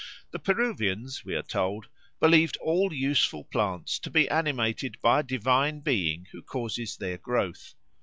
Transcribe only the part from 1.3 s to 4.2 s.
are told, believed all useful plants to